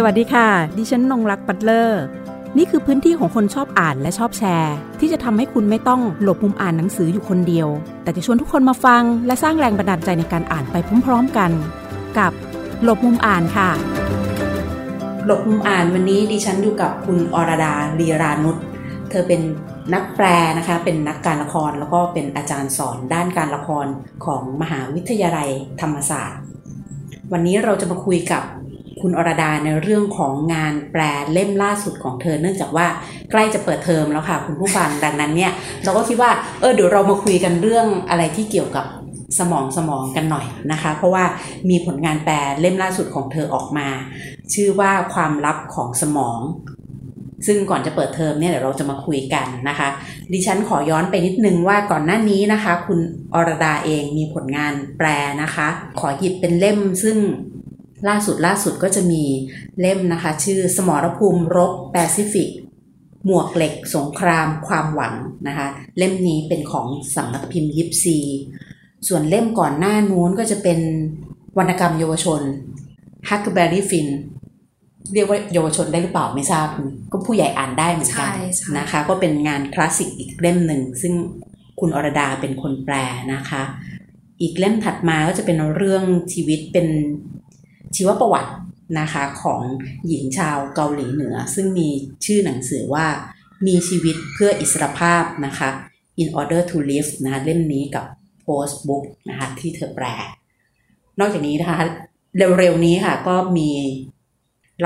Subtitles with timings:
[0.00, 2.02] สวัสดีค่ะ ดิฉันนงรักปัตเลอร์
[2.56, 7.68] นี่คือพื้นที่ของคนชอบอ่านและชอบแชร์ ที่จะทำให้คุณไม่ต้องหลบมุมอ่านหนังสืออยู่คนเดียว
[8.02, 11.50] แต่จะชวนทุกคนมาฟัง และสร้างแรงบันดาลใจในการอ่านไปพร้อม ๆกัน
[12.18, 12.32] กับ
[12.84, 13.70] หลบมุมอ่านค่ะ
[15.26, 18.56] หลบมุมอ่านวันนี้ดิฉันอยู่กับคุณอรดาลีรานุช
[19.10, 19.40] เธอเป็น
[19.94, 20.26] นักแปล
[20.58, 23.86] นะคะ เป็นนักการละครแล้วก็เป็นอาจารย์สอนด้านการละคร
[24.24, 25.48] ของมหาวิทยาลัย
[25.80, 26.42] ธรรมศาสตร์
[27.32, 28.42] วันนี้เราจะมาคุยกับ
[29.02, 31.02] คุณอรดาในเรื่องของงานแปล
[31.32, 32.86] เล่มล่าสุดของเธอ เนื่องจากว่า
[33.30, 35.52] ใกล้จะเปิดเทอมแล้วค่ะ คุณผู้ฟังดังนั้นเนี่ย
[35.84, 36.30] เราก็คิดว่า
[36.60, 38.86] เออเดี๋ยวเรามาคุยกันเรื่องอะไรที่เกี่ยวกับ
[39.38, 41.24] สมองสมองกันหน่อยนะคะ เพราะว่า
[41.70, 43.88] มีผลงานแปลเล่มล่าสุดของเธอออกมา
[44.54, 46.40] ชื่อว่าความลับของสมอง
[47.46, 49.88] ซึ่งก่อนจะเปิดเทอมเนี่ยเดี๋ยวเราจะมาคุยกันนะคะ
[50.32, 52.98] ดิฉันขอย้อนไปนิดนึงว่าก่อนหน้านี้นะคะ คุณ
[53.34, 55.08] อรดาเองมีผลงานแปล
[55.42, 55.68] นะคะ
[56.00, 57.16] ขอหยิบเป็นเล่มซึ่ง
[58.08, 59.22] ล่าสุดล่าสุดก็จะมี
[59.80, 62.50] เล่มนะคะ ชื่อสมรภูมิรบแปซิฟิก
[63.26, 65.14] หมวกเหล็กสงครามความหวัง
[65.48, 65.68] นะคะ
[65.98, 68.18] เล่มนี้เป็นของสำนักพิมพ์ยิปซี
[69.08, 70.78] ส่วนเล่มก่อนหน้านู้นก็จะเป็น
[71.58, 72.40] วรรณกรรมเยาวชน
[73.28, 74.08] Huckleberry Finn
[75.14, 76.68] เรียกว่าเยาวชนได้หรือเปล่าไม่ทราบ
[77.12, 81.14] ก็ผู้ใหญ่อ่านได้เหมือนกันใช่ใช่นะคะ ก็เป็นงานคลาสสิกอีกเล่มหนึ่ง ซึ่ง
[81.80, 82.94] คุณอรดาเป็นคนแปล
[83.34, 83.62] นะคะ
[84.40, 86.86] อีกเล่มถัดมาก็จะเป็นเรื่องชีวิตเป็น
[87.96, 88.52] ชีวประวัติ
[89.00, 89.62] นะคะของ
[90.08, 91.88] หญิงชาวเกาหลีเหนือ ซึ่งมี
[92.24, 93.06] ชื่อหนังสือว่า
[93.66, 95.70] มีชีวิตเพื่ออิสรภาพนะคะ
[96.22, 98.04] in order to live นะคะเล่มนี้กับ
[98.44, 100.06] post book นะคะที่เธอแปล
[101.20, 101.78] นอกจากนี้นะคะ
[102.58, 103.70] เร็วๆนี้ค่ะก็มี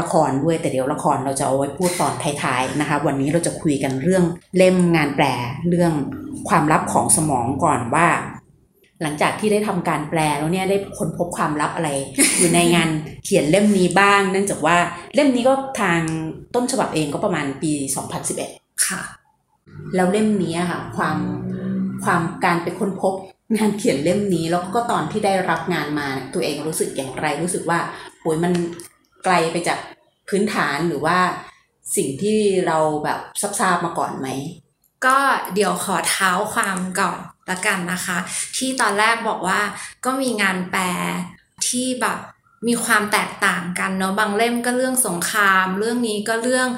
[0.01, 4.25] ละครด้วยแต่เดี๋ยวละครเราจะเอาไว้พูดตอนท้ายๆนะคะ วันนี้เราจะคุยกันเรื่อง
[4.57, 5.27] เล่มงานแปล
[5.69, 5.93] เรื่อง
[6.49, 8.09] ความลับของสมองก่อนว่า
[9.03, 11.91] หลังจากที่ได้ทำการแปลแล้วเนี่ยได้ค้นพบความลับอะไร
[12.39, 12.89] อยู่ในงาน
[13.25, 14.77] เขียนเล่มนี้บ้าง เนื่องจากว่า
[15.15, 16.01] เล่มนี้ก็ทาง
[16.55, 17.73] ต้นฉบับเองก็ประมาณปี
[18.29, 19.03] 2011 ค่ะ
[19.95, 21.19] แล้วเล่มนี้อะค่ะความ
[22.05, 23.15] ความการไปค้นพบ
[23.57, 27.79] งานเขียนเล่มนี้แล้วก็ตอนที่ได้รับงานมาเนี่ยตัวเองรู้สึกอย่างไรรู้สึกว่า
[28.21, 28.53] โอ้ยมัน
[29.25, 29.79] ไกลไปจาก
[30.29, 31.19] พื้นฐานหรือว่า
[31.97, 33.19] สิ่งที่เราแบบ
[33.61, 34.29] ทราบๆมาก่อนไหม
[35.07, 35.19] ก็
[35.55, 37.19] เดี๋ยวขอเท้าความก่อน
[37.51, 38.19] ละกันนะคะ
[38.57, 39.61] ที่ตอนแรกบอกว่า
[40.05, 40.85] ก็มีงานแปล
[41.67, 42.19] ที่แบบ
[42.69, 46.69] มีความแตกต่างกันเนาะบางเล่มก็เรื่องสงคราม เรื่องนี้ก็เรื่อง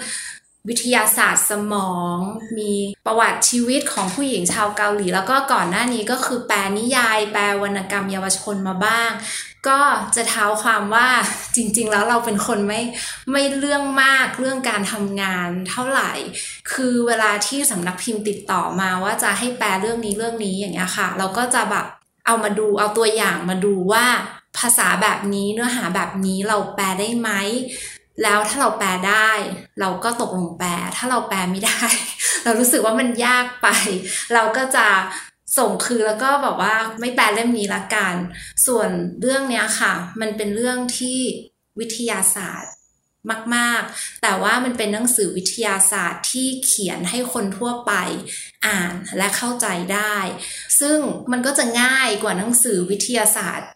[0.69, 2.19] วิทยาศาสตร์สมอง
[2.59, 2.73] มี
[3.07, 9.11] ประวัติชีวิตของผู้หญิงชาวเกาหลี แล้วก็ก่อนหน้านี้ก็คือแปลนิยาย แปลวรรณกรรมเยาวชนมาบ้าง
[9.69, 9.81] ก็
[10.17, 11.09] จะเท้าความว่า
[11.57, 12.81] จริง ๆ แล้วเราเป็นคนไม่
[13.31, 16.13] ไม่เรื่องมากเรื่องการทำงานเท่าไหร่
[16.73, 21.87] คือเวลาที่สำนักพิมพ์ติดต่อมาว่าจะให้แปลเรื่องนี้เรื่องนี้อย่างเงี้ยค่ะ เราก็จะแบบ
[22.27, 24.07] เอามาดูเอาตัวอย่างมาดูว่า
[24.59, 27.31] ภาษาแบบนี้เนื้อหาแบบนี้เราแปลได้ไหม
[28.23, 29.31] แล้วถ้าเราแปลได้
[29.81, 31.83] เราก็ตกลงแปล ถ้าเราแปลไม่ได้
[32.45, 33.69] เรารู้สึกว่ามันยากไป
[34.35, 34.87] เราก็จะ
[35.59, 38.15] ส่งคือแล้วก็บอกว่าไม่แปลเล่มนี้ละกัน
[38.67, 41.21] ส่วนเรื่องเนี้ยค่ะ มันเป็นเรื่องที่
[41.79, 42.73] วิทยาศาสตร์
[43.55, 47.93] มาก ๆ แต่ว่ามันเป็นหนังสือวิทยาศาสตร์ที่เขียนให้คนทั่วไป
[48.67, 50.17] อ่านและเข้าใจได้
[50.81, 50.99] ซึ่ง
[51.33, 53.69] มันก็จะง่ายกว่าหนังสือวิทยาศาสตร์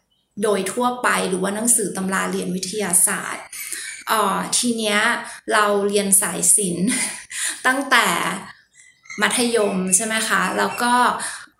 [0.42, 3.44] โดยทั่วไปหรือว่าหนังสือตำราเรียนวิทยาศาสตร์
[4.10, 4.98] อ่อทีเนี้ย
[5.52, 6.88] เราเรียนสายศิลป์
[7.66, 8.06] ตั้งแต่
[9.20, 10.92] มัธยมใช่ไหมคะ แล้วก็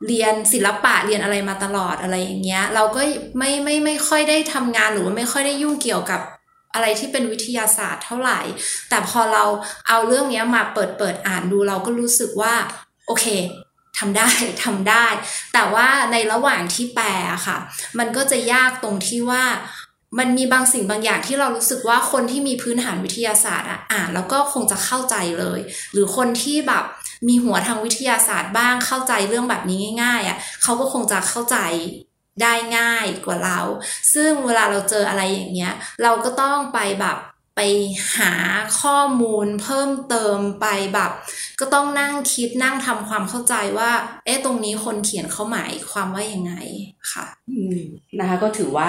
[0.06, 3.02] เรียนศิลปะเรียนอะไรมาตลอดอะไรอย่างเงี้ย เราก็
[3.38, 6.20] ไม่ไม่ไม่ค่อยได้ทำงานหรือว่าไม่ค่อยได้ยุ่งเกี่ยวกับ
[6.74, 8.40] อะไรที่เป็นวิทยาศาสตร์เท่าไหร่
[8.88, 9.44] แต่พอเรา
[9.88, 12.54] เอาเรื่องเนี้ยมาเปิดเปิดอ่านดูเราก็รู้สึกว่า
[13.06, 13.26] โอเค
[13.98, 14.28] ทำได้
[14.64, 15.06] ทำได้
[15.52, 17.08] แต่ว่าในระหว่างที่แปล
[17.46, 17.58] ค่ะ
[17.98, 19.44] มันก็จะยากตรงที่ว่า
[20.18, 25.60] มันมีบางสิ่งบางอย่างที่เรารู้สึกว่าคนที่มีพื้นฐานวิทยาศาสตร์อะอ่านแล้วก็คงจะเข้าใจเลย
[25.92, 26.84] หรือคนที่แบบ
[27.28, 31.56] มีหัวทางวิทยาศาสตร์บ้างเข้าใจเรื่องแบบนี้ง่ายๆอะเขาก็คงจะเข้าใจ
[32.42, 33.60] ได้ง่ายกว่าเรา
[34.14, 37.18] ซึ่งเวลาเราเจออะไรอย่างเงี้ย เราก็ต้องไปแบบ
[37.56, 37.60] ไป
[38.16, 38.32] หา
[38.80, 41.10] ข้อมูลเพิ่มเติมไปแบบ
[41.60, 43.90] ก็ต้องนั่งคิดนั่งทำความเข้าใจว่า
[44.24, 46.54] เอ๊ะตรงนี้คนเขียนเขาหมายความว่ายังไง
[47.12, 47.26] ค่ะ
[48.18, 48.88] นะคะก็ถือว่า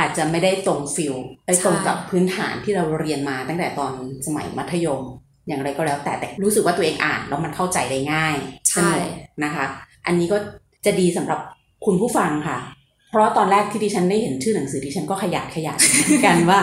[0.00, 1.14] อาจจะไม่ได้ตรงฟิล
[1.46, 3.92] ไปตรงกับพื้นฐานที่เราเรียนมาตั้งแต่ตอน
[4.26, 5.02] สมัยมัธยม
[5.48, 8.36] อย่างไรก็แล้วแต่แต่รู้สึกว่าตัวเองอ่านแล้วมันเข้าใจได้ง่าย
[8.70, 9.10] ใช่สนุก
[9.44, 9.64] นะคะ
[10.06, 10.38] อันนี้ก็
[10.84, 11.40] จะดีสำหรับ
[11.86, 12.58] คุณผู้ฟังค่ะ
[13.10, 16.60] เพราะตอนแรกที่ดิฉันได้เห็นชื่อหนังสือดิฉันก็ขยาดขยาดเหมือนกันว่า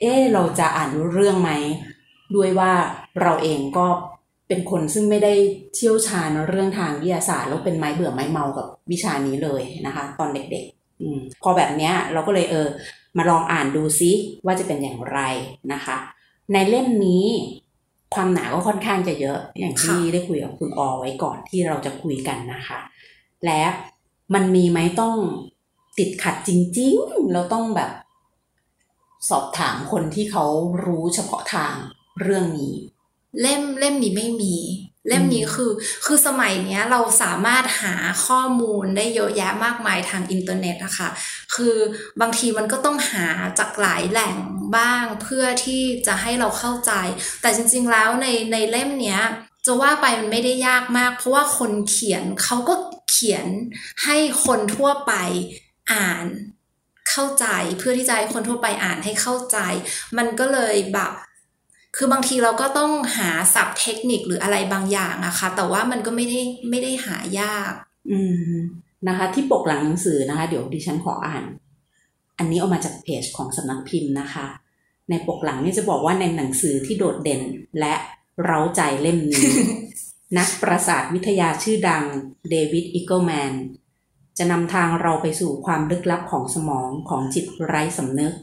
[0.00, 1.50] เออเราจะอ่านรู้เรื่องไหม
[2.36, 2.72] ด้วยว่า
[3.22, 3.86] เราเองก็
[4.48, 5.34] เป็นคนซึ่งไม่ได้
[5.74, 10.81] เชี่ยวชาญเรื่องทางวิทยาศาสตร์ แล้วเป็นไม้เบื่อไม้เมากับวิชานี้เลยนะคะ ตอนเด็กๆอม
[11.42, 12.68] พอแบบเนี้ยเราก็เลยเออ
[13.16, 14.10] มาลองอ่านดูซิ
[14.44, 15.20] ว่าจะเป็นอย่างไร
[15.72, 15.96] นะคะ
[16.52, 17.26] ในเล่มนี้
[18.14, 22.78] ความหนาก็ค่อนข้างจะเยอะ อย่างที่ค่ะได้คุยกับคุณออไว้ก่อนที่เราจะคุยกันนะคะ
[23.44, 23.62] และ
[24.34, 25.16] มันมีไหมต้อง
[25.98, 27.90] ติดขัดจริง ๆ เราต้องแบบ
[29.28, 30.44] สอบถามคนที่เขา
[30.84, 31.74] รู้เฉพาะทาง
[32.20, 32.74] เรื่องนี้
[33.40, 34.54] เล่มเล่มนี้ไม่มี
[35.08, 35.72] เล่มนี้คือ
[36.06, 37.94] คือสมัยเนี้ยเราสามารถหา
[38.26, 41.08] ข้อมูลได้เยอะแยะมากมายทางอินเทอร์เน็ตอะค่ะ
[41.54, 41.76] คือ
[42.20, 43.26] บางทีมันก็ต้องหา
[43.58, 44.34] จากหลายแหล่ง
[44.76, 46.92] บ้างเพื่อที่จะให้เราเข้าใจ
[47.40, 49.20] แต่จริง ๆ แล้วในในเล่มเนี้ย
[49.66, 52.74] จะว่าไปมันไม่ได้ยากมาก เพราะว่าคนเขียนเขาก็
[53.10, 53.46] เขียน
[54.04, 55.12] ให้คนทั่วไป
[55.92, 56.26] อ่าน
[57.10, 57.46] เข้าใจ
[57.78, 59.58] เพื่อที่จะให้คนทั่วไปอ่านให้เข้าใจ
[60.16, 61.12] มันก็เลยแบบ
[61.96, 66.40] คือบางทีเราก็ต้องหาศัพท์เทคนิคหรืออะไรบางอย่างอะค่ะ แต่ว่ามันก็ไม่ได้
[66.70, 67.72] ไม่ได้หายาก
[68.10, 68.20] อื
[68.52, 68.54] ม
[69.08, 71.44] นะคะ ที่ปกหลังหนังสือนะคะ เดี๋ยวดิฉันขออ่าน
[72.38, 74.46] อันนี้เอามาจากเพจของสำนักพิมพ์นะคะ
[75.10, 77.42] ในปกหลังนี่จะบอกว่าในหนังสือที่โดดเด่น
[77.80, 77.94] และ
[78.44, 79.44] เร้าใจเล่มนี้
[80.38, 82.04] นักประสาทวิทยาชื่อดัง
[82.50, 83.52] เดวิดอีเกิลแมน
[84.38, 88.34] จะนำทางเราไปสู่ความลึกลับของสมองของจิตไร้สำนึก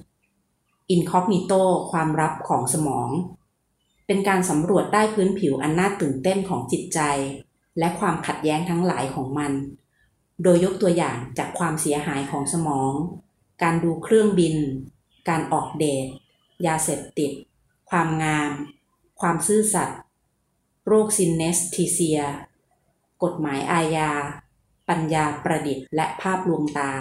[0.90, 1.54] Incognito
[1.92, 3.10] ความลับของสมอง
[4.12, 7.00] เป็นการสำรวจใต้พื้นผิวอันน่าตื่นเต้นของจิตใจ
[7.80, 9.52] และความขัดแย้งทั้งหลายของมัน
[10.44, 12.94] โดยยกตัวอย่างจากความเสียหายของสมอง
[13.64, 14.56] การดูเครื่องบิน
[15.30, 16.08] การออกเดท
[16.66, 17.32] ยาเสพติด
[17.90, 18.52] ความงาม
[19.22, 20.00] ความซื่อสัตย์
[20.88, 22.22] โรค synesthesia
[23.24, 24.12] กฎหมายอาญา
[24.90, 26.92] ปัญญาประดิษฐ์ และภาพลวงตา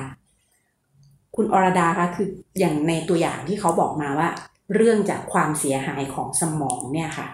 [1.37, 2.29] คุณอรดาคะคือ
[2.59, 4.29] อย่างในตัวอย่างที่เขาบอกมาว่า
[4.75, 7.29] เรื่องจากความเสียหายของสมองเนี่ยค่ะ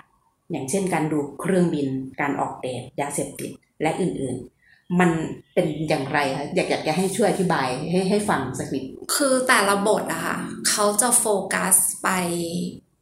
[0.51, 1.89] อย่างเช่นการดูเครื่องบิน
[2.21, 3.51] การออกเดทยาเสพติด
[3.83, 5.11] และอื่นๆ มัน
[5.55, 8.85] เป็นอย่างไรคะอยากอยากจะให้ช่วยอธิบายให้ให้ฟังสักนิด
[9.17, 10.37] คือแต่ละบทอะค่ะ
[10.69, 12.09] เขาจะโฟกัสไป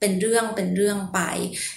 [0.01, 1.21] เป็นเรื่องเป็นเรื่องไป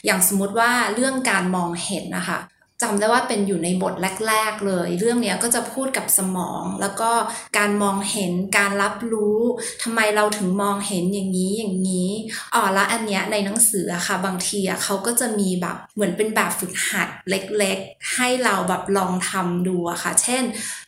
[0.05, 2.39] อย่างสมมติว่าเรื่องการมองเห็นนะคะ
[2.81, 3.93] จำได้ว่าเป็นอยู่ในบท
[4.27, 7.11] แรก ๆ เลย เรื่องเนี้ยก็จะพูดกับสมอง แล้วก็
[7.57, 9.39] การมองเห็นการรับรู้
[9.83, 12.09] ทำไมเราถึงมองเห็นอย่างนี้อย่างนี้
[12.53, 20.43] อ๋อแล้วอันเนี้ยในหนังสืออะค่ะ บางทีอะเขาก็จะมีแบบเหมือนเป็นแบบฝึกหัดเล็ก ๆ ให้เราแบบลองทำดูอะค่ะ เช่น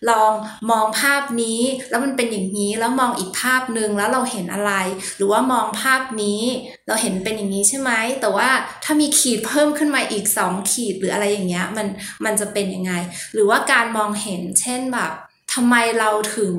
[0.09, 0.31] ลอง
[0.71, 4.73] มองภาพนี้แล้วมันเป็นอย่างนี้แล้วมองอีกภาพหนึ่งแล้วเราเห็นอะไร
[5.17, 6.41] หรือว่ามองภาพนี้
[6.87, 7.91] เราเห็นเป็นอย่างนี้ใช่ไหม
[8.21, 8.49] แต่ว่า
[8.83, 11.87] ถ้ามีขีดเพิ่มขึ้นมาอีกสองขีดหรืออะไรอย่างเงี้ยมัน
[12.25, 12.93] มันจะเป็นยังไง
[13.33, 15.11] หรือว่าการมองเห็นเช่นแบบ
[15.53, 16.55] ทำไมเราถึง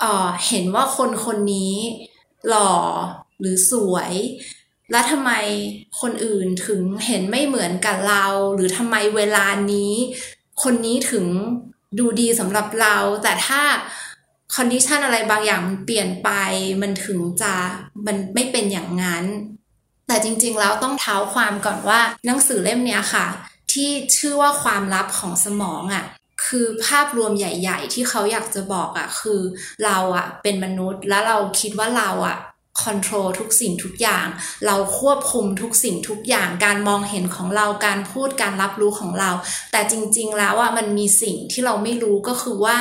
[0.00, 1.74] เเห็นว่าคนคนนี้
[2.48, 2.72] หล่อ
[3.40, 4.12] หรือสวย
[4.90, 5.32] แล้วทำไม
[6.00, 9.92] คนอื่นถึงเห็นไม่เหมือนกับเรา หรือทำไมเวลานี้
[10.62, 11.26] คนนี้ถึง
[11.98, 13.62] ดูดีสำหรับเรา แต่ถ้า
[14.54, 16.30] คอนดิชันอะไรบางอย่างมันเปลี่ยนไป
[16.82, 17.54] มันถึงจะ
[18.06, 19.24] มันไม่เป็นอย่างนั้น
[20.06, 23.26] แต่จริงๆแล้วต้องเท้าความก่อนว่าหนังสือเล่มนี้ค่ะ
[23.72, 26.04] ที่ชื่อว่าความลับของสมองอะ่ะ
[26.46, 29.40] คือภาพรวมใหญ่ ๆ ที่เขาอยากจะบอกอะ่ะคือ
[29.84, 32.36] เราอะ่ะเป็นมนุษย์แล้วเราคิดว่าเราอะ่ะ
[32.82, 34.26] คอนโทรลทุกสิ่งทุกอย่าง
[34.66, 39.30] เราควบคุมทุกสิ่งทุกอย่าง การมองเห็นของเรา การพูด การรับรู้ของเรา
[39.72, 42.78] แต่จริง ๆ แล้วอะมันมีสิ่งที่เราไม่รู้ก็คือว่า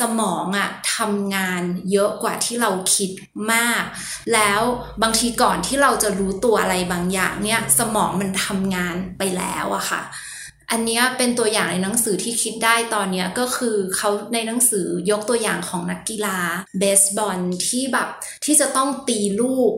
[0.00, 3.10] สมองอะทำงานเยอะกว่าที่เราคิด
[3.52, 3.82] มาก
[4.34, 4.60] แล้ว
[5.02, 10.02] บางทีก่อนที่เราจะรู้ตัวอะไรบางอย่างเนี่ยสมองมันทำงานไปแล้วอะค่ะ
[10.70, 16.38] อันนี้เป็นตัวอย่างในหนังสือที่คิดได้ตอนนี้ก็คือเขาในหนังสือยกตัวอย่างของนักกีฬา
[16.78, 18.08] เบสบอลที่แบบ
[18.44, 19.72] ที่จะต้องตีลูก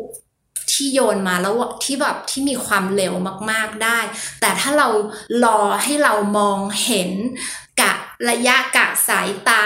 [0.73, 3.15] ที่โยนมาแล้วที่แบบที่มีความเร็ว
[3.51, 3.99] มากๆได้
[4.41, 4.89] แต่ถ้าเรา
[5.45, 7.11] รอให้เรามองเห็น
[7.81, 7.93] กะ
[8.29, 9.65] ระยะกะสายตา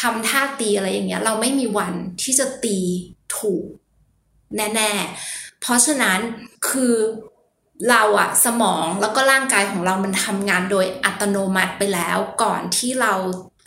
[0.00, 2.78] ทำท่าตีอะไรอย่างเงี้ย เราไม่มีวันที่จะตี
[3.36, 3.66] ถูก
[4.56, 6.18] แน่ๆ เพราะฉะนั้น
[6.68, 6.94] คือ
[7.90, 13.14] เราอะสมองแล้วก็ร่างกายของเรามันทำงานโดยอัตโนมัติไปแล้ว ก่อนที่เรา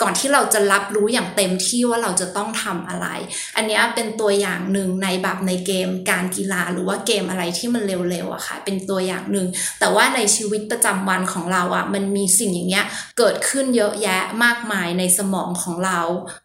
[0.01, 3.07] ก่อนที่เราจะรับรู้อย่างเต็มที่ว่าเราจะต้องทำอะไร
[3.55, 9.47] อันนี้เป็นตัวอย่างหนึ่งในแบบในเกมการกีฬาหรือว่าเกมอะไรที่มันเร็วๆอะค่ะ เป็นตัวอย่างหนึ่ง
[9.79, 12.85] แต่ว่าในชีวิตประจำวันของเราอะมันมีสิ่งอย่างเงี้ย
[13.17, 15.99] เกิดขึ้นเยอะแยะมากมายในสมองของเรา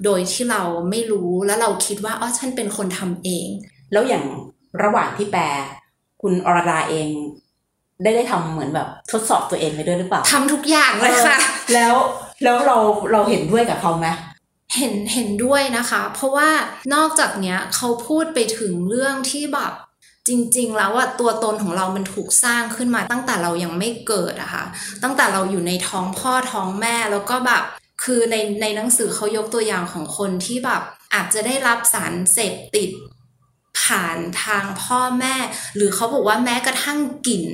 [0.04, 3.48] โดยที่เราไม่รู้แล้วเราคิดว่าอ๋อฉันเป็นคนทำเอง
[3.92, 4.24] แล้วอย่าง
[4.82, 5.44] ระหว่างที่แปล
[6.22, 7.08] คุณอรดาเอง
[8.02, 11.36] ได้ได้ทำเหมือนแบบทดสอบตัวเองไปด้วยหรือเปล่าทำทุกอย่างเลยค่ะ
[11.74, 11.94] แล้ว
[12.42, 12.76] แล้วเรา
[13.12, 14.08] เราเห็นด้วยกับเขาไหม
[14.76, 16.50] เห็นเห็นด้วยนะคะ เพราะว่า
[16.94, 19.72] นอกจากเนี้ยเขาพูดไปถึงเรื่องที่แบบ
[20.28, 24.64] จริง ๆ แล้วอะตัวตนของเรามันถูกสร้างขึ้นมาตั้งแต่เรายังไม่เกิดอะค่ะ
[25.02, 27.64] ตั้งแต่เราอยู่ในท้องพ่อท้องแม่แล้วก็แบบ
[28.04, 30.82] คือในในหนังสือเขายกตัวอย่างของคนที่แบบ
[31.14, 32.90] อาจจะได้รับสารเสพติด
[33.82, 35.36] ผ่านทางพ่อแม่
[35.76, 37.44] หรือเขาบอกว่าแม้กระทั่งกลิ่น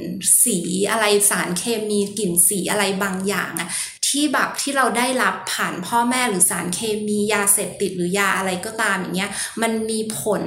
[0.44, 0.58] สี
[0.90, 3.68] อะไรสารเคมีกลิ่นสีอะไรบางอย่างอะ
[4.10, 9.30] ที่แบบที่เราได้รับผ่านพ่อแม่หรือสารเคมียาเสพติดหรือยาอะไรก็ตามอย่างเงี้ย
[9.62, 10.42] มันมีผล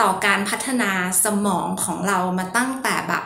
[0.00, 0.90] ต่อการพัฒนา
[1.24, 3.24] สมองของเรามาตั้งแต่แบบ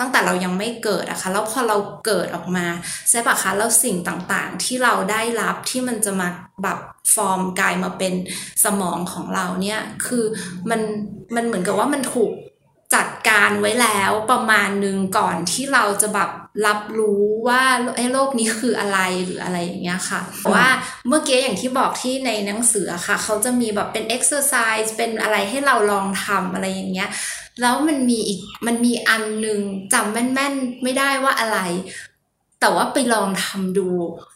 [0.00, 2.66] ตั้งแต่เรายังไม่เกิดอะคะแล้วพอเราเกิดออกมา
[3.10, 6.28] ใช่ปะคะแล้วสิ่งต่างๆ ที่เราได้รับที่มันจะมา
[6.62, 6.78] แบบ
[7.14, 8.14] ฟอร์มกลายมาเป็น
[8.64, 10.24] สมองของเราเนี่ยคือ
[10.70, 10.80] มัน
[11.34, 12.32] มันเหมือนกับว่ามันถูก
[12.94, 16.30] จัดการไว้แล้วประมาณหนึ่งก่อนที่เราจะแบบ
[16.66, 17.62] รับรู้ว่า
[17.96, 20.20] ไอ้โรคนี้คืออะไรหรืออะไรอย่างเงี้ยค่ะ
[20.52, 20.66] ว่า
[21.08, 27.08] เมื่อกี้อย่างที่บอกที่ในหนังสือค่ะ เขาจะมีแบบเป็น exercise เป็นอะไรให้เราลองทำอะไรอย่างเงี้ย
[27.60, 29.60] แล้วมันมีอีกมันมีอันหนึ่ง
[29.92, 31.58] จำแม่นๆ ไม่ได้ว่าอะไร
[32.60, 33.88] แต่ว่าไปลองทำดู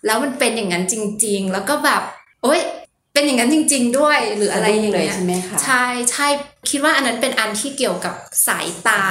[0.06, 0.94] แล้วมันเป็นอย่างนั้นจ
[1.24, 2.02] ริง ๆ แล้วก็แบบ
[2.42, 2.60] โอ๊ย
[3.12, 6.26] เป็นอย่างนั้นจริง ๆ ด้วยหรืออะไรอย่างเงี้ยใช่ไหมคะใช่ใช่
[6.70, 8.14] คิดว่าอันนั้นเป็นอันที่เกี่ยวกับ
[8.46, 9.04] สายตา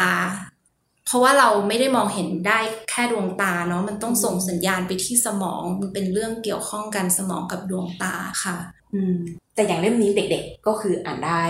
[1.05, 8.55] เพราะว่าเราไม่ได้มองเห็นได้แค่ดวงตาเนาะมันต้องส่งสัญญาณไปที่สมองมันเป็นเรื่องเกี่ยวข้องกันสมองกับดวงตาค่ะ
[8.93, 9.15] อืม
[9.55, 11.43] แต่อย่างเล่มนี้เด็ก ๆ ก็คืออ่านได้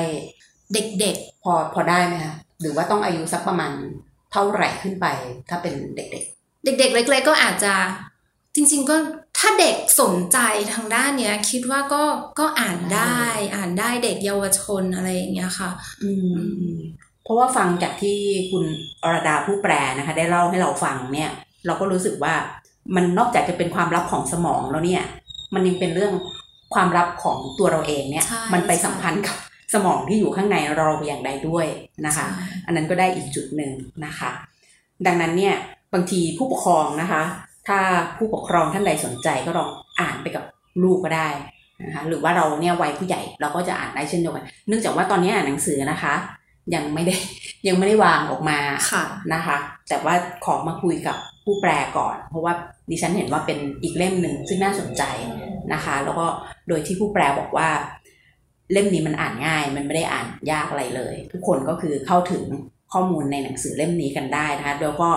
[0.74, 3.72] เด็กๆ พอพอได้ไหมคะหรือว่าต้องอายุสักประมาณ
[4.32, 5.06] เท่าไหร่ขึ้นไป
[5.50, 7.74] ถ้าเป็นเด็ก ๆ เด็ก ๆ เล็กๆก็อาจจะ
[8.56, 8.96] จริง ๆ ก็
[9.44, 10.38] ถ้าเด็กสนใจ
[10.74, 12.04] ทางด้านเนี้ย คิดว่าก็
[12.40, 13.18] ก็อ่านได้
[13.56, 15.70] อ่านได้เด็กเยาวชนอะไรอย่างเงี้ยค่ะ
[16.04, 16.12] อื
[16.70, 16.72] ม
[17.24, 18.20] เพราะว่าฟังจากที่
[18.52, 18.64] คุณ
[19.04, 21.32] อรดาผู้แปลนะคะ ได้เล่าให้เราฟังเนี่ย
[21.66, 22.34] เราก็รู้สึกว่า
[22.96, 25.04] มันนอกจากจะเป็นความลับของสมองแล้วเนี่ย
[25.54, 26.14] มันยังเป็นเรื่อง
[26.74, 29.36] ความลับของตัวเราเองเนี่ย มันไปสัมพันธ์กับ
[29.74, 31.66] สมองที่อยู่ข้างในเราอย่างใดด้วย
[32.06, 32.26] นะคะ
[32.66, 33.72] อันนั้นก็ได้อีกจุดหนึ่ง
[34.06, 34.32] นะคะ
[35.06, 35.56] ดังนั้นเนี่ย
[35.94, 37.24] บางทีผู้ปกครองนะคะ
[37.72, 37.82] ถ้า
[38.18, 40.44] ผู้ปกครองท่านใดสนใจก็ลองอ่านไปกับ
[40.84, 41.30] ลูกก็ได้
[41.84, 46.14] นะคะหรือว่าเราเนี่ยวัยผู้ใหญ่เราก็จะอ่านได้เช่นเดียวกันเนื่องจากว่าตอนนี้อ่านหนังสือนะคะ
[46.76, 47.16] ยังไม่ได้
[47.68, 49.58] ยังไม่ได้วางออกมาะนะคะ
[49.90, 50.14] แต่ว่า
[50.46, 52.54] ขอมาคุยกับผู้แปลก่อน เพราะว่า
[52.90, 55.04] ดิฉันเห็นว่าเป็นอีกเล่มหนึ่งซึ่งน่าสนใจ
[55.74, 56.26] นะคะ แล้วก็
[56.68, 57.70] โดยที่ผู้แปลบอกว่า
[58.72, 62.44] เล่มนี้มันอ่านง่าย มันไม่ได้อ่านยากอะไรเลย ทุกคนก็คือเข้าถึง
[62.94, 65.10] ข้อมูลในหนังสือเล่มนี้กันได้นะคะแล้วก็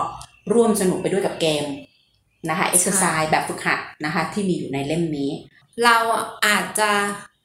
[0.54, 1.64] ร่วมสนุกไปด้วยกับเกม
[2.48, 5.30] นะคะเอ็กซ์ไซส์แบบฝึกหัดนะคะที่มีอยู่ในเล่มนี้
[5.84, 5.96] เรา
[6.46, 6.90] อาจจะ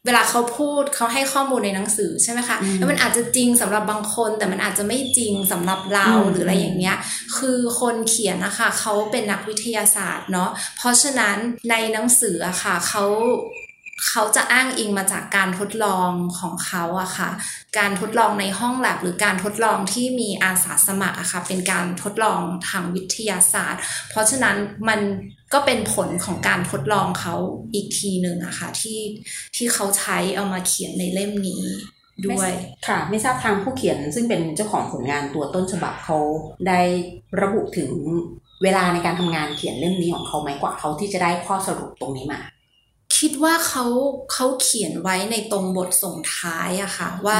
[0.05, 6.97] เวลาเขาพูดเขาให้ข้อมูลในหนังสือใช่ไหมคะแล้วมันอาจจะจริงสำหรับบางคน แต่มันอาจจะไม่จริงสำหรับเราหรืออะไรอย่างเงี้ย
[7.37, 11.37] คือคนเขียนนะคะเขาเป็นนักวิทยาศาสตร์เนาะเพราะฉะนั้น
[11.69, 13.03] ในหนังสืออะค่ะเขา
[14.07, 17.29] เขาจะอ้างอิงมาจากการทดลองของเขาอะค่ะ
[17.77, 24.55] การทดลองในห้องแลบหรือการทดลองที่มีอาสาสมัครอะค่ะ เป็นการทดลองทางวิทยาศาสตร์ เพราะฉะนั้น
[24.89, 24.99] มัน
[25.53, 27.35] ก็เป็นผลของการทดลองเขา
[27.73, 28.99] อีกทีหนึ่งอะค่ะที่
[29.55, 31.63] ที่เขาใช้เอามาเขียนในเล่มนี้
[32.27, 32.51] ด้วย
[32.87, 36.17] ค่ะ ไม่ทราบทางผู้เขียนซึ่งเป็นเจ้าของผลงานตัวต้นฉบับเขา
[36.67, 36.81] ได้
[37.41, 37.91] ระบุถึง
[38.63, 42.41] เวลาในการทำงานเขียนเล่มนี้ของเขาไหมกว่าเขาที่จะได้ข้อสรุปตรงนี้มา
[43.19, 43.85] คิดว่าเขา
[44.33, 47.39] เขาเขียนไว้ในตรงบทส่งท้ายอะค่ะ ว่า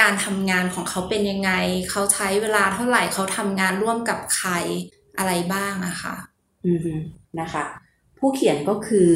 [0.00, 1.50] การทำงานของเขาเป็นยังไง
[1.90, 4.50] เขาใช้เวลาเท่าไหร่เขาทำงานร่วมกับใคร
[5.18, 6.14] อะไรบ้างอะค่ะ
[6.66, 6.88] อืม
[7.40, 7.64] นะคะ
[8.18, 9.10] ผู้เขียนก็คือ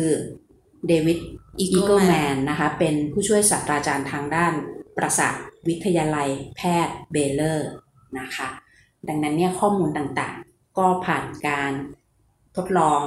[0.88, 1.18] เดวิด
[1.60, 4.52] อีเกิลแมนนะคะ เป็นผู้ช่วยศาสตราจารย์ทางด้าน
[4.96, 5.34] ประสาท
[5.68, 7.70] วิทยาลัยแพทย์เบเลอร์
[8.18, 8.48] นะคะ
[9.08, 11.72] ดังนั้นเนี่ยข้อมูลต่างๆ ก็ผ่านการ
[12.58, 13.00] ทดลอง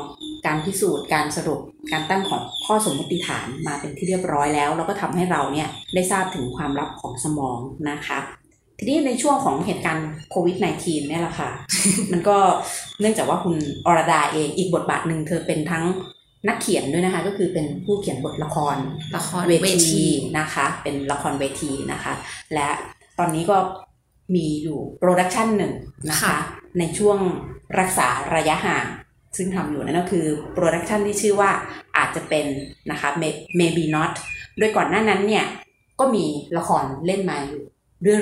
[0.45, 1.59] การพิสูจน์การสรุป
[1.91, 8.19] การตั้งของข้อสมมติฐานมาเป็นที่เรียบร้อยแล้ว แล้วก็ทำให้เราเนี่ยได้ทราบถึงความลับของสมองนะคะ
[8.77, 11.49] ทีนี้ในช่วงของเหตุการณ์โควิด -19 เนี่ยแหละค่ะ
[12.11, 12.37] มันก็
[12.99, 13.55] เนื่องจากว่าคุณ
[13.85, 15.85] อรดาเองอีกบทบาทหนึ่งเธอเป็นทั้ง
[16.47, 18.75] นักเขียนด้วยนะคะ ก็คือเป็นผู้เขียนบทละคร
[19.15, 20.05] ละครเวที
[20.39, 22.13] นะคะ เป็นละครเวทีนะคะ
[22.53, 22.69] และ
[23.19, 23.57] ตอนนี้ก็
[24.35, 25.73] มีอยู่ production หนึ่ง
[26.09, 26.35] นะคะ
[26.79, 27.17] ในช่วง
[27.79, 28.85] รักษาระยะห่าง
[29.37, 31.51] ซึ่งทำอยู่นั่นก็คือ production ที่ชื่อว่า
[31.97, 32.45] อาจจะเป็น
[32.91, 33.09] นะคะ
[33.59, 34.11] maybe not
[34.57, 35.45] โดยก่อนหน้านั้นเนี่ย
[35.99, 36.25] ก็มี
[36.57, 37.61] ละครเล่นมาอยู่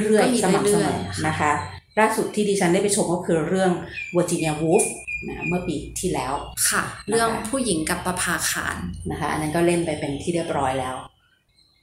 [0.04, 1.52] เรื่อยๆ สม่ำเสมอนะคะ
[2.00, 3.72] ล่าสุดที่ดิฉันได้ไปชมก็คือเรื่อง
[4.16, 4.86] Virginia Woolf
[5.28, 6.34] นะเมื่อปีที่แล้ว
[6.70, 8.78] ค่ะ เรื่องผู้หญิงกับประภาคาร
[9.12, 10.96] นะคะ อันนั้นก็เล่นไปเป็นที่เรียบร้อยแล้ว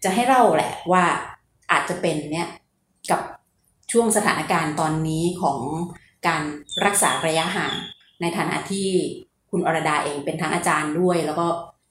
[0.04, 1.04] จะให้เล่าแหละว่า
[1.72, 2.48] อาจจะเป็นเนี่ย
[3.10, 3.20] กับ
[3.92, 5.58] ช่วงสถานการณ์ตอนนี้ของ
[6.26, 6.42] การ
[6.84, 7.74] รักษาระยะห่าง
[8.20, 8.88] ในฐานะที่
[9.50, 11.46] คุณอรดาเองเป็นทั้งอาจารย์ด้วย แล้วก็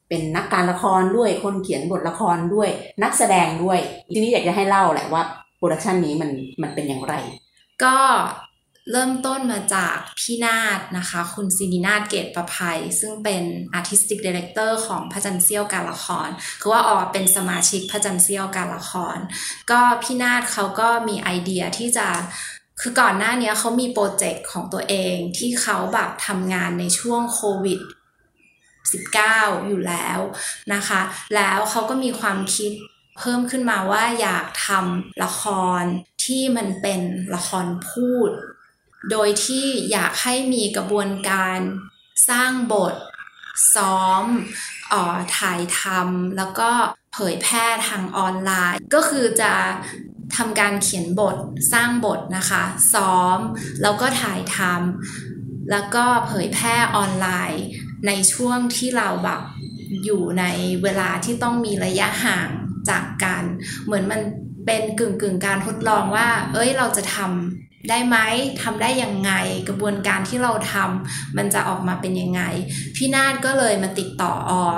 [0.10, 2.70] เป็นนักการละครด้วยคนเขียนบทละครด้วย
[3.04, 3.80] นักแสดงด้วย
[4.14, 5.24] ทีนี้อยากจะให้เล่าแหละว่า
[5.58, 6.30] production นี้มัน
[6.62, 7.14] มันเป็นอย่างไร
[7.84, 7.98] ก็
[8.92, 13.44] เริ่มต้นมาจากพี่นาฏนะคะ คุณสินีนาฏเกษประไพ ซึ่งเป็น
[13.78, 16.30] Artistic Director ของพระจันทร์เสี้ยวการละคร
[16.62, 19.18] คือว่าออเป็นสมาชิกพระจันทร์เสี้ยวการละคร
[19.72, 22.08] ก็พี่นาฏเขาก็มีไอเดียที่จะ
[22.82, 27.80] คือก่อนหน้านี้เขามีโปรเจกต์ของตัวเองที่เขาแบบทำงานในช่วงโควิด
[28.74, 30.20] 19 อยู่แล้ว
[30.74, 31.02] นะคะ
[31.36, 32.72] แล้วเขาก็มีความคิด
[33.18, 35.44] เพิ่มขึ้นมาว่าอยากทำละค
[35.80, 35.82] ร
[36.26, 37.02] ที่มันเป็น
[37.36, 38.30] ละครพูด
[39.12, 41.60] โดยที่อยากให้มีกระบวนการ
[42.30, 42.96] สร้างบท
[43.76, 44.24] ซ้อม
[44.94, 46.70] ออถ่ายทำแล้วก็
[47.14, 49.54] เผยแพร่ทางออนไลน์ ก็คือจะ
[50.38, 51.38] ทำการเขียนบท
[51.74, 52.64] สร้างบทนะคะ
[52.94, 53.40] ซ้อม
[53.82, 57.66] แล้วก็ถ่ายทำแล้วก็เผยแพร่ออนไลน์
[58.08, 59.42] ในช่วงที่เราแบบ
[60.04, 60.46] อยู่ใน
[60.84, 62.50] เวลาที่ต้องมีระยะห่าง
[62.90, 63.44] จากกัน
[63.86, 64.22] เหมือนมัน
[64.66, 68.18] เป็นกึ่งกึ่งการทดลองว่า เอ้ยเราจะทำได้ไหม
[68.62, 69.32] ทำได้ยังไง
[69.68, 72.42] กระบวนการที่เราทำมันจะออกมาเป็นยังไง
[72.96, 74.70] พี่นาฏก็เลยมาติดต่อออ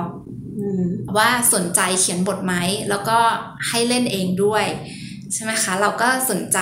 [1.18, 2.54] ว่าสนใจเขียนบทไหม
[2.90, 3.20] แล้วก็
[3.68, 4.66] ให้เล่นเองด้วย
[5.38, 6.60] ใช่ไหมคะ เราก็สนใจ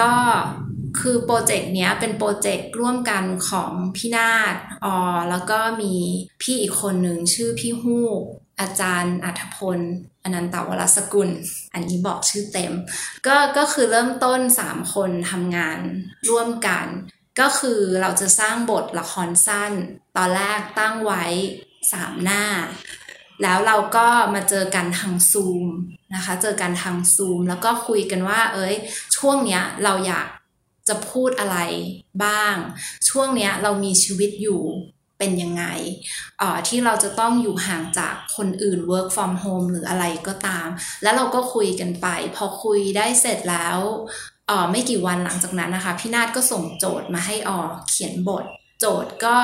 [0.00, 0.12] ก็
[1.00, 4.54] คือโปรเจกต์เนี้ยเป็นโปรเจกต์ร่วมกันของพี่นาฏ
[4.84, 5.94] ออแล้วก็มี
[6.42, 8.22] พี่อีกคนหนึ่งชื่อพี่ฮูก
[8.60, 9.78] อาจารย์อัธพล
[10.24, 11.30] อนันตวรสกุล
[11.72, 12.72] อันนี้บอกชื่อเต็ม
[13.26, 15.78] ก็ก็คือเริ่มต้น 3 คนทำงาน
[16.30, 16.86] ร่วมกัน
[17.40, 19.72] ก็คือเราจะสร้างบทละครสั้น
[20.16, 21.24] ตอนแรกตั้งไว้
[21.74, 22.44] 3 หน้า
[23.42, 25.66] แล้วเราก็มาเจอกันทางซูม
[26.14, 28.74] นะคะ เจอกันทางซูมแล้วก็คุยกันว่า เอ้ย
[29.16, 30.26] ช่วงเนี้ยเราอยาก
[30.88, 31.58] จะพูดอะไร
[32.24, 32.54] บ้าง
[33.08, 34.62] ช่วงเนี้ยเรามีชีวิตอยู่
[35.18, 35.64] เป็นยังไง
[36.38, 40.68] เออที่เราจะต้องอยู่ห่างจากคนอื่น work from home หรืออะไรก็ตาม
[41.02, 43.78] แล้วเราก็คุยกันไป พอคุยได้เสร็จแล้ว
[44.50, 48.44] อ่อไม่กี่วันหลังจากนั้นนะคะ พี่นาฏก็ส่งโจทย์มาให้ออเขียนบท
[48.80, 49.36] โจทย์ก็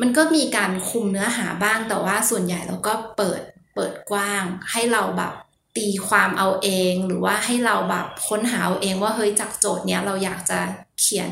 [0.00, 3.42] มันก็มีการคุมเนื้อหาบ้างแต่ว่าส่วนใหญ่เราก็เปิด
[3.74, 5.34] เปิดกว้าง ให้เราแบบ
[5.76, 10.58] ตีความเอาเอง หรือว่าให้เราแบบค้นหาเอาเองว่าเฮ้ยจากโจทย์เนี้ยเราอยากจะ
[11.00, 11.30] เขียน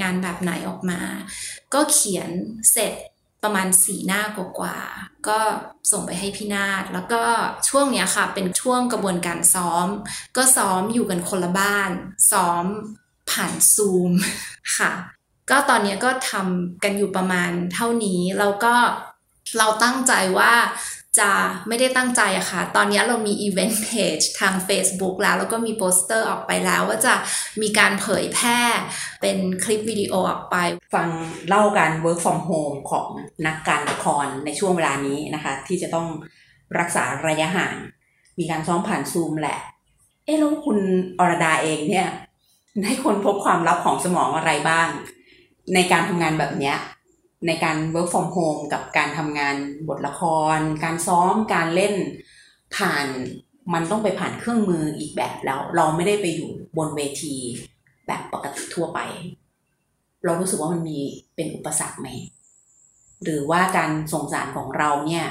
[0.00, 1.00] งานแบบไหนออกมา
[1.74, 2.30] ก็เขียน
[2.72, 2.94] เสร็จ
[3.42, 5.38] ประมาณสีหน้ากว่าๆก็
[5.90, 7.22] ส่งไปให้พี่นาฏแล้วก็
[7.68, 9.86] ช่วงเนี้ยค่ะ เป็นช่วงกระบวนการซ้อม
[10.36, 11.90] ก็ซ้อมอยู่กันคนละบ้าน
[12.30, 12.64] ซ้อม
[13.30, 14.12] ผ่านซูม
[14.76, 14.92] ค่ะ
[15.50, 18.74] ก็ตอนนี้ก็ทำกันอยู่ประมาณเท่านี้แล้วก็
[19.58, 20.52] เราตั้งใจว่า
[21.20, 21.30] จะ
[21.68, 27.14] ไม่ได้ตั้งใจอะค่ะ ตอนนี้เรามี event page ทาง Facebook แล้ว แล้วก็มีโปสเตอร์ออกไปแล้วว่าจะ
[27.62, 28.60] มีการเผยแพร่
[29.20, 30.56] เป็นคลิปวิดีโอออกไป
[30.94, 31.08] ฟังเรื่อง
[31.48, 33.08] เล่าการ work from home ของ
[33.46, 36.06] นักการละครในช่วงเวลานี้นะคะ ที่จะต้อง
[36.78, 37.74] รักษาระยะห่าง
[38.38, 39.58] มีการซ้อมผ่านซูมแหละ
[40.24, 40.78] เอ๊ะแล้วคุณ
[41.18, 42.08] อรดาเองเนี่ย
[42.82, 44.88] ได้คนพบความลับของสมองอะไรบ้าง
[45.74, 46.76] ในการทำงานแบบเนี้ย
[47.46, 49.56] ในการ work from home กับการทำงาน
[49.88, 50.22] บทละค
[50.56, 51.94] ร การซ้อมการเล่น
[52.76, 53.06] ผ่าน
[53.74, 57.36] มันต้องไปผ่านเครื่องมืออีกแบบแล้ว เราไม่ได้ไปอยู่บนเวที
[58.06, 59.00] แบบปกติทั่วไป
[60.24, 60.98] เรารู้สึกว่ามันมี
[61.34, 62.08] เป็นอุปสรรคไหม
[63.24, 65.26] หรือว่าการส่งสารของเราเนี่ย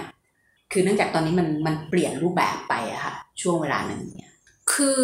[0.72, 4.32] คือเนื่องจากตอนนี้มันมันเปลี่ยนรูปแบบไปอะค่ะ ช่วงเวลาหนึ่งเนี่ย
[4.74, 5.02] คือ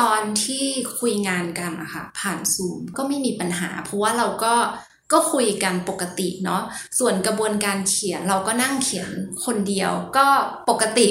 [0.00, 0.66] ตอนที่
[0.98, 4.54] คุยงานกันอะค่ะผ่านซูมก็ไม่มีปัญหา เพราะว่าเราก็
[5.12, 6.62] ก็คุยกันปกติเนาะ
[6.98, 9.10] ส่วนกระบวนการเขียนเราก็นั่งเขียน
[9.44, 10.26] คนเดียวก็
[10.70, 11.08] ปกติ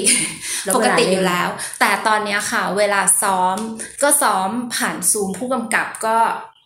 [0.64, 1.48] แล้วปเวกลาติเล่นอยู่แล้ว
[1.80, 3.56] แต่ตอนเนี้ยค่ะ เวลาซ้อม
[4.02, 6.18] ก็ซ้อมผ่านซูมผู้กำกับก็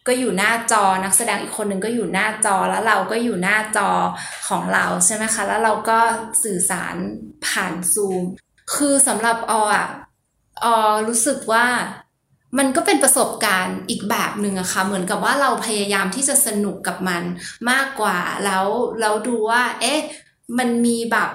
[0.07, 3.91] ก็อยู่หน้าจอนักแสดงอีกคนหนึ่งก็อยู่หน้าจอแล้วเราก็อยู่หน้าจอ
[4.49, 5.99] ของเราใช่ไหมคะ แล้วเราก็
[6.45, 6.97] สื่อสาร
[7.47, 8.23] ผ่านซูม
[8.75, 9.87] คือสำหรับออะ
[10.65, 11.67] ออรู้สึกว่า
[12.59, 17.23] มันก็เป็นประสบการณ์อีกแบบหนึ่งอะค่ะเหมือนกับว่าเราพยายามที่จะสนุกกับมัน
[17.71, 18.67] มากกว่าแล้ว
[19.01, 20.01] แล้วดูว่า เอ๊ะ
[20.59, 21.31] มันมีแบบ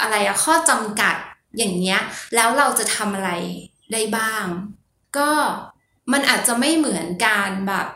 [0.00, 1.16] อะไรอะข้อจำกัด
[1.56, 2.00] อย่างเงี้ย
[2.34, 3.30] แล้วเราจะทำอะไร
[3.92, 4.44] ได้บ้าง
[5.18, 5.30] ก็
[6.12, 7.86] มันอาจจะไม่เหมือนการแบบ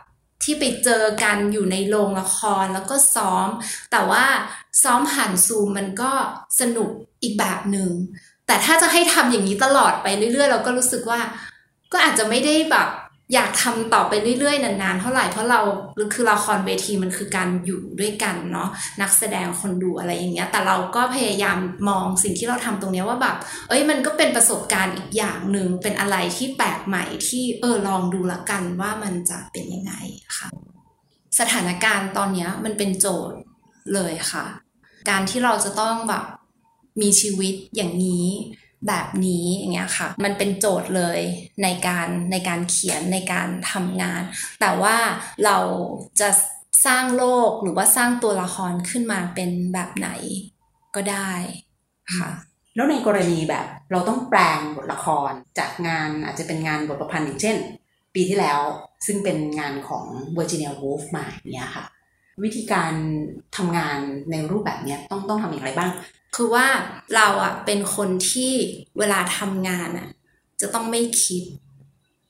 [0.45, 3.49] ที่ไปเจอกันอยู่ในโรงละครแล้วก็ซ้อม
[3.93, 4.25] แต่ว่า
[4.83, 6.13] ซ้อมผ่านซูมมันก็
[6.61, 6.91] สนุก
[7.23, 7.91] อีกแบบหนึ่ง
[8.47, 11.21] แต่ถ้าจะให้ทำอย่างนี้ตลอดไปเรื่อยๆ เราก็รู้สึกว่า
[11.93, 12.89] ก็อาจจะไม่ได้แบบ
[13.35, 15.61] อยากทำต่อไปเรื่อยๆ นานๆ เท่าไหร่เพราะเรา
[16.15, 18.69] คือละครเวทีมันคือการอยู่ด้วยกันเนาะ
[19.01, 23.37] นักแสดงคนดูอะไรอย่างเงี้ย แต่เราก็พยายามมองสิ่งที่เราทำตรงเนี้ยว่าแบบ
[23.69, 29.93] เอ้ยมันก็เป็นประสบการณ์อีกอย่างหนึ่งเป็นอะไรที่แปลกใหม่ที่เออลองดูละกันว่ามันจะเป็นยังไง
[30.39, 30.49] ค่ะ
[31.39, 33.39] สถานการณ์ตอนเนี้ยมันเป็นโจทย์
[33.95, 34.45] เลยค่ะ
[35.09, 36.25] การที่เราจะต้องแบบ
[37.03, 38.27] มีชีวิตอย่างนี้
[38.89, 41.21] แบบนี้อย่างเงี้ยค่ะ มันเป็นโจทย์เลย
[41.63, 44.23] ในการในการเขียนในการทำงาน
[44.61, 44.97] แต่ว่า
[45.45, 45.59] เรา
[46.21, 46.31] จะ
[46.87, 50.09] สร้างโลกหรือว่าสร้างตัวละครขึ้นมาเป็นแบบไหน
[50.95, 51.33] ก็ได้
[52.17, 52.31] ค่ะ
[52.77, 57.57] แล้วในกรณีแบบเราต้องแปลงบทละครจากงานอาจจะเป็นงานบทประพันธ์อย่างเช่น
[58.15, 58.61] ปีที่แล้ว
[59.07, 60.05] ซึ่งเป็นงานของ
[60.37, 61.85] Virginia Woolf มาอย่างเนี้ยค่ะ
[62.45, 62.93] วิธีการ
[63.57, 63.99] ทำงาน
[64.31, 65.91] ในรูปแบบนี้ต้องต้องทำอย่างไรบ้าง
[66.35, 66.67] คือว่า
[67.15, 68.53] เราอะเป็นคนที่
[68.99, 70.09] เวลาทำงานอะ
[70.61, 71.43] จะต้องไม่คิด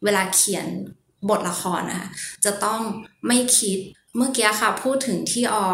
[0.04, 0.66] เวลาเขียน
[1.28, 2.08] บทละครนะคะ
[2.44, 2.80] จะต้อง
[3.26, 3.78] ไม่คิด
[4.16, 5.66] เมื่อกี้ค่ะ พูดถึงที่ออ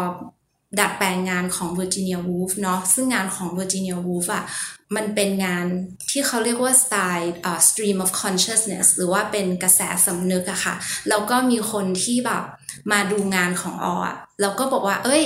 [0.79, 4.43] ดัดแปลงงานของ Virginia Woolf เนาะซึ่งงานของ Virginia Woolf อะ
[4.95, 5.65] มันเป็นงาน
[6.11, 10.75] ที่เขาเรียกว่าสไตล์ uh, stream of consciousness หรือว่าเป็นกระแสสำนึกอะค่ะ
[11.09, 12.43] แล้วก็มีคนที่แบบ
[12.91, 15.23] มาดูงานของออะแล้วก็บอกว่า เอ้ย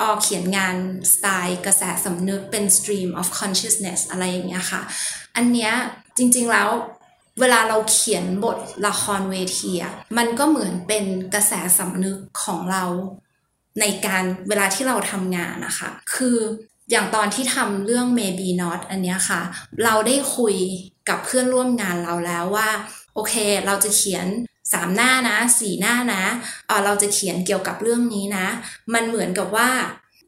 [0.00, 0.76] ออเขียนงาน
[1.12, 4.82] สไตล์กระแสสำนึกเป็น stream of consciousness อะไรอย่างเงี้ยค่ะ
[5.36, 5.72] อันเนี้ย
[6.16, 6.70] จริงๆแล้ว
[7.40, 12.84] เวลาเราเขียนบทละครเวทีอะมันก็เหมือนเป็นกระแสสำนึกของเรา
[13.80, 16.38] ในการเวลาที่เราทำงานนะคะ คือ
[16.90, 19.40] อย่างตอนที่ทำเรื่อง maybe not อันเนี้ยค่ะ
[19.84, 20.56] เราได้คุย
[21.08, 22.70] กับเพื่อนร่วมงานเราแล้วว่า
[23.14, 23.34] โอเค
[23.66, 24.26] เราจะเขียน
[24.72, 26.22] สามหน้านะสี่หน้านะ
[26.66, 28.46] เออเราจะเขียนเกี่ยวกับเรื่องนี้นะ
[28.94, 29.68] มันเหมือนกับว่า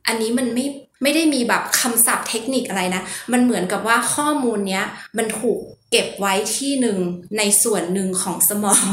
[0.07, 0.67] อันนี้มันไม่
[1.03, 3.03] ไม่ได้มีแบบคำศัพท์เทคนิคอะไรนะ
[3.33, 4.85] มันเหมือนกับว่าข้อมูลเนี้ย
[5.17, 5.59] มันถูก
[5.91, 6.99] เก็บไว้ที่หนึ่ง
[7.39, 8.87] ในส่วนหนึ่งของสมอง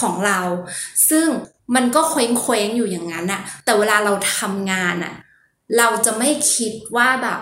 [0.00, 0.40] ของเรา
[1.10, 1.26] ซึ่ง
[1.74, 5.14] มันก็เคว้งเคว้งอยู่อย่างนั้นอะแต่เวลาเราทำงานอะ
[5.78, 7.40] เราจะไม่คิดว่าแบบ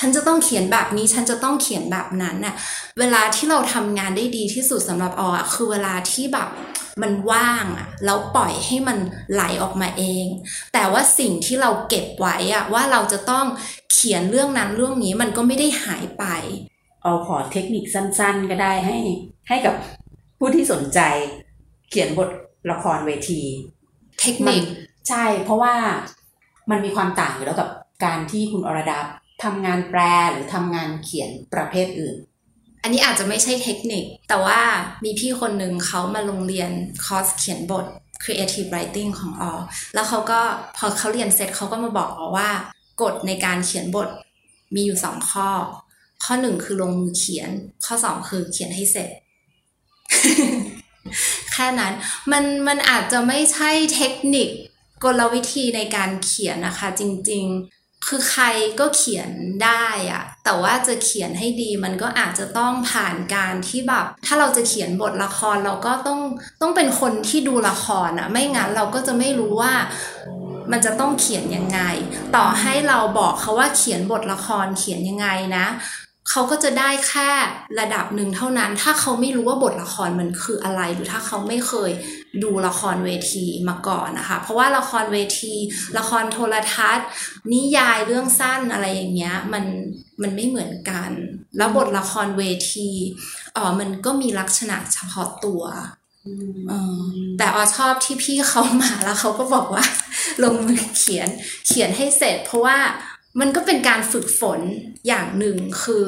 [0.00, 2.54] ฉันจะต้องเขียนแบบนี้ ฉันจะต้องเขียนแบบนั้นน่ะ
[2.98, 6.48] เวลาที่เราทำงานได้ดีที่สุดสำหรับออะคือเวลาที่แบบ
[7.02, 8.98] มันว่างอะแล้วปล่อยให้มัน
[9.32, 10.26] ไหลออกมาเอง
[10.74, 13.46] แต่ว่าสิ่งที่เราเก็บไว้อะว่าเราจะต้อง
[13.92, 16.24] เขียนเรื่องนั้นเรื่องนี้มันก็ไม่ได้หายไป
[17.02, 18.98] เอาขอเทคนิคสั้น ๆ ก็ได้ให้
[19.48, 19.74] ให้กับ
[20.38, 21.00] ผู้ที่สนใจ
[21.90, 22.28] เขียนบท
[22.70, 23.42] ละครเวที
[24.20, 24.62] เทคนิค
[25.08, 25.74] ใช่ เพราะว่า
[26.70, 27.68] มันมีความต่างอยู่แล้วกับ
[28.04, 28.98] การที่คุณอรดา
[29.44, 30.00] ทำงานแปล
[30.32, 32.16] หรือทำงานเขียนประเภทอื่น
[32.82, 34.60] อันนี้อาจจะไม่ใช่เทคนิค แต่ว่า
[35.04, 36.70] มีพี่คนหนึ่งเขามาลงเรียน
[37.04, 37.86] คอร์สเขียนบท
[38.22, 39.52] creative writing ของออ
[39.94, 40.40] แล้วเขาก็
[40.76, 42.50] พอเขาเรียนเสร็จเขาก็มาบอกออว่า
[43.02, 44.08] กฎในการเขียนบท
[44.74, 45.50] มีอยู่สองข้อ
[46.24, 47.50] ข้อหนึ่งคือลงมือเขียน
[47.84, 49.10] ข้อสองคือเขียนให้เสร็จ
[51.52, 51.92] แค่นั้น
[52.32, 54.48] มันมันอาจจะไม่ใช่เทคนิค
[55.04, 57.46] กลวิธีในการเขียนนะคะ จริง
[58.06, 58.44] คือใคร
[58.80, 59.30] ก็เขียน
[59.64, 66.20] ได้อะแต่ว่าจะเขียนให้ดีมันก็อาจจะต้องผ่านการที่แบบ ถ้าเราจะเขียนบทละครเราก็ต้อง
[66.62, 69.72] ต้องเป็นคนที่ดูละครอะไม่งั้นเราก็จะไม่รู้ว่า
[70.72, 71.80] มันจะต้องเขียนยังไง
[72.36, 75.66] ต่อให้เราบอกเขาว่าเขียนบทละครเขียนยังไงนะ
[76.30, 77.30] เขาก็จะได้แค่
[77.80, 81.90] ระดับหนึ่งเท่านั้น ถ้าเขาไม่รู้ว่าบทละครมันคืออะไร หรือถ้าเขาไม่เคย
[82.42, 85.54] ดูละครเวทีมาก่อนนะคะ เพราะว่าละครเวที
[85.98, 87.06] ละครโทรทัศน์
[87.52, 89.64] นิยายเรื่องสั้นอะไรอย่างเงี้ยมัน
[90.22, 91.10] มันไม่เหมือนกัน
[91.56, 92.90] แล้วบทละครเวที
[93.56, 95.62] อ๋อมันก็มีลักษณะเฉพาะตัว
[97.38, 99.84] แต่ออชอบที่พี่เขามาแล้วเขาก็บอกว่า
[100.42, 101.28] ลงมือเขียน
[101.66, 102.78] เขียนให้เสร็จ เพราะว่า
[103.40, 104.60] มันก็เป็นการฝึกฝน
[105.06, 106.06] อย่างหนึ่งคือ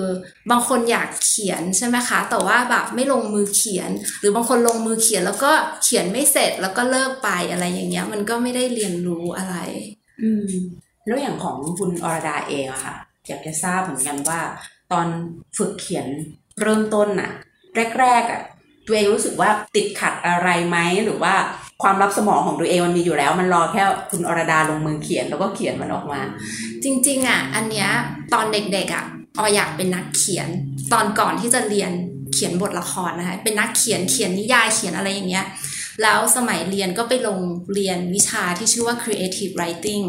[0.50, 9.56] บางคนอยากเขียนใช่ไหมคะ แต่ว่าแบบไม่ลงมือเขียน หรือบางคนลงมือเขียนแล้วก็เขียนไม่เสร็จแล้วก็เลิกไปอะไรอย่างเงี้ย มันก็ไม่ได้เรียนรู้อะไร
[10.22, 10.46] อืม
[11.06, 12.94] แล้วอย่างของคุณอรดาเองอะค่ะ
[13.28, 14.40] อยากจะทราบเหมือนกันว่า
[14.92, 15.06] ตอน
[15.58, 16.06] ฝึกเขียน
[16.60, 17.30] เริ่มต้นอะ
[18.00, 18.42] แรกๆอะ
[18.86, 21.34] ตัวเองรู้สึกว่าติดขัดอะไรไหมหรือว่า
[21.82, 26.20] ความรับสมองของตัวเองมันมีอยู่แล้ว มันรอแค่คุณอรดาลงมือเขียนแล้วก็เขียนมันออกมา
[26.84, 27.88] จริง ๆ อะ อันเนี้ย
[28.34, 29.04] ตอนเด็กๆอะ
[29.38, 30.48] ออยากเป็นนักเขียน
[30.92, 31.90] ตอนก่อนที่จะเรียน
[32.34, 35.46] เขียนบทละครนะคะเป็นนักเขียนเขียนนิยายเขียนอะไรอย่างเงี้ย
[36.02, 37.38] แล้วสมัยเรียนก็ไปลง
[37.74, 40.04] เรียนวิชาที่ชื่อว่า creative writing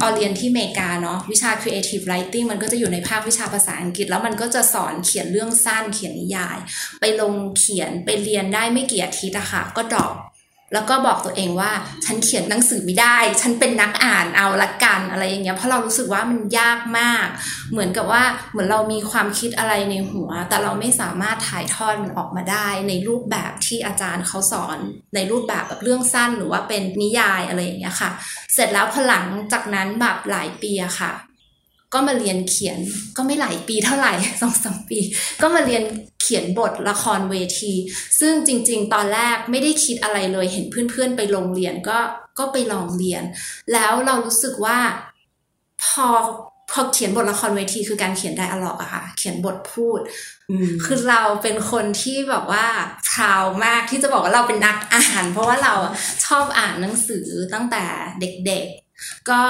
[0.00, 6.58] ออเรียนที่อเมริกาเนาะวิชา creative writing มันก็จะอยู่ในภาควิชาภาษาอังกฤษ แล้วมันก็จะสอนเขียนเรื่องสั้นเขียนนิยาย
[7.00, 10.14] ไปลงเขียนไปเรียนได้ไม่กี่อาทิตย์อะค่ะก็ดรอป
[10.72, 11.70] แล้วก็บอกตัวเองว่า
[12.04, 17.26] ฉันเขียนหนังสือไม่ได้ ฉันเป็นนักอ่านเอาละกันอะไรอย่างเงี้ยเพราะเรารู้สึกว่ามันยากมาก
[17.72, 18.22] เหมือนกับว่า
[18.52, 24.78] เหมือนเรามีความคิดอะไรในหัว แต่เราไม่สามารถถ่ายทอดมันออกมาได้ ในรูปแบบที่อาจารย์เขาสอน
[25.14, 28.10] ในรูปแบบแบบเรื่องสั้นหรือว่าเป็นนิยายอะไรอย่างเงี้ยค่ะ
[28.54, 31.12] เสร็จแล้วพอหลังจากนั้นแบบหลายปีอะค่ะ
[31.94, 32.78] ก็มาเรียนเขียน
[33.16, 34.98] ก็ไม่หลายปีเท่าไหร่สองสามปี
[35.42, 35.82] ก็มาเรียน
[36.22, 37.72] เขียนบทละครเวที
[38.20, 41.98] ซึ่งจริง ๆ ตอนแรกไม่ได้คิดอะไรเลยเห็นเพื่อนๆ ไปโรงเรียนก็
[42.38, 43.22] ก็ไปลองเรียน
[43.72, 44.78] แล้วเรารู้สึกว่า
[45.84, 46.08] พอ
[46.70, 50.00] พอเขียนบทละครเวทีคือการเขียนไดอะล็อกอะค่ะ เขียนบทพูด
[50.50, 52.66] อืมคือเราเป็นคนที่แบบว่า
[53.10, 55.92] พราวมากที่จะบอกว่าเราเป็นนักอ่าน เพราะว่าเราอะ
[56.24, 57.84] ชอบอ่านหนังสือตั้งแต่
[58.20, 59.40] เด็กๆ ก็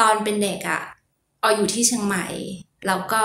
[0.00, 2.26] ตอนเป็นเด็กอะเอาอยู่ที่เชียงใหม่
[2.86, 3.24] แล้วก็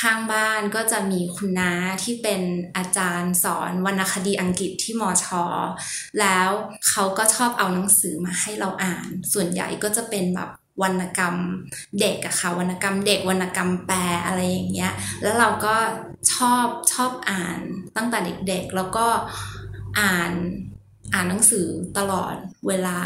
[0.00, 2.42] ข้างบ้านก็จะมีคุณน้าที่เป็น
[2.76, 5.44] อาจารย์สอนวรรณคดีอังกฤษที่มอชอ
[6.20, 6.48] แล้ว
[6.88, 10.50] เขาก็ชอบเอาหนังสือมาให้เราอ่าน ส่วนใหญ่ก็จะเป็นแบบ
[10.82, 11.36] วรรณกรรม
[12.00, 15.74] เด็กอะค่ะวรรณกรรมเด็กวรรณกรรมแปลอะไรอย่างเงี้ย แล้วเราก็
[16.34, 17.58] ชอบชอบอ่าน
[17.96, 19.06] ตั้งแต่เด็กๆ แล้วก็
[20.00, 20.32] อ่าน
[21.14, 21.66] อ่านหนังสือ
[21.98, 22.34] ตลอด
[22.68, 23.00] เวลา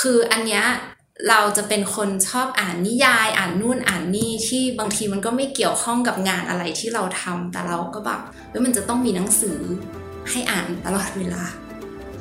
[0.00, 0.64] คืออันเนี้ย
[1.28, 8.20] เราจะเป็นคนชอบอ่านนิยาย อ่านนู่นอ่านนี่ที่บางทีมันก็ไม่เกี่ยวข้องกับงานอะไรที่เราทำแต่เราก็แบบ
[8.50, 9.58] เฮ้ยมันจะต้องมีหนังสือ
[10.30, 11.42] ให้อ่านตลอดเวลา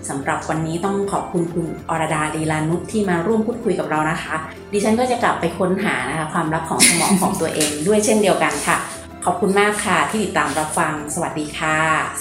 [0.09, 4.35] สำหรับวันนี้ต้องขอบคุณคุณอรดาลีลานุชที่มาร่วมพูดคุยกับเรานะคะ
[4.73, 8.77] ดิฉันก็จะกลับไปค้นหานะคะความลับของสมองของตัวเองด้วยเช่นเดียวกันค่ะ
[9.25, 11.77] ขอบคุณมากค่ะที่ติดตามรับฟัง สวัสดีค่ะ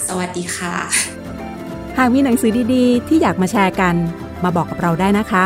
[0.07, 0.73] สวัสดีค่ะ
[1.97, 3.95] หากมีหนังสือดีๆ ที่อยากมาแชร์กัน
[4.43, 5.45] มาบอกกับเราได้นะคะ